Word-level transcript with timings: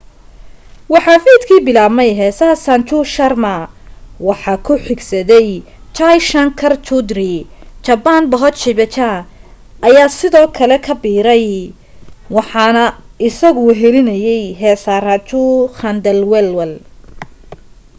waxaa 0.93 1.23
fiidki 1.25 1.57
bilaabay 1.65 2.07
heesaa 2.19 2.53
sanju 2.63 2.99
sharma 3.15 3.51
waxaa 4.27 4.57
ku 4.65 4.73
xigsaday 4.85 5.49
jai 5.97 6.17
shankar 6.29 6.73
choudhary 6.85 7.35
chhappan 7.85 8.21
bhog 8.31 8.57
bhajan 8.77 9.17
ayaa 9.87 10.09
sidoo 10.19 10.47
kale 10.57 10.77
ku 10.85 10.93
biiray 11.01 11.47
waxana 12.35 12.83
isagu 13.27 13.61
wehlinayay 13.69 14.43
heesaa 14.61 14.99
raju 15.07 15.43
khandelwal 15.77 16.51